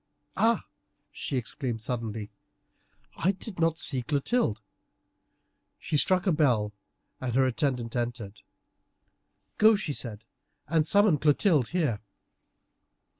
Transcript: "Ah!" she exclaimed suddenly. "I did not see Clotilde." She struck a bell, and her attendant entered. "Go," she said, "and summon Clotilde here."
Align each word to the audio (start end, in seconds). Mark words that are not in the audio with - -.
"Ah!" 0.35 0.65
she 1.11 1.37
exclaimed 1.37 1.79
suddenly. 1.79 2.31
"I 3.17 3.33
did 3.33 3.59
not 3.59 3.77
see 3.77 4.01
Clotilde." 4.01 4.59
She 5.77 5.95
struck 5.95 6.25
a 6.25 6.31
bell, 6.31 6.73
and 7.19 7.35
her 7.35 7.45
attendant 7.45 7.95
entered. 7.95 8.41
"Go," 9.59 9.75
she 9.75 9.93
said, 9.93 10.23
"and 10.67 10.87
summon 10.87 11.19
Clotilde 11.19 11.67
here." 11.67 11.99